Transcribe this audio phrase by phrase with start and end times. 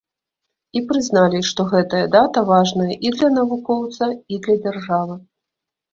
[0.79, 5.15] І прызналі, што гэтая дата важная і для навукоўца, і для дзяржавы.